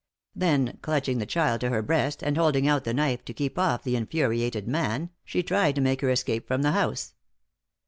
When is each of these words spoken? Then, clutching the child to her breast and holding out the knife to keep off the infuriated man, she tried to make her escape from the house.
Then, 0.35 0.79
clutching 0.81 1.19
the 1.19 1.27
child 1.27 1.61
to 1.61 1.69
her 1.69 1.83
breast 1.83 2.23
and 2.23 2.35
holding 2.35 2.67
out 2.67 2.85
the 2.85 2.93
knife 2.95 3.23
to 3.25 3.35
keep 3.35 3.59
off 3.59 3.83
the 3.83 3.95
infuriated 3.95 4.67
man, 4.67 5.11
she 5.23 5.43
tried 5.43 5.75
to 5.75 5.81
make 5.81 6.01
her 6.01 6.09
escape 6.09 6.47
from 6.47 6.63
the 6.63 6.71
house. 6.71 7.13